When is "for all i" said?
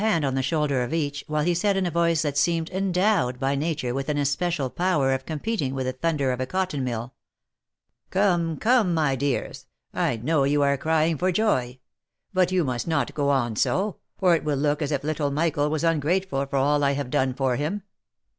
16.47-16.93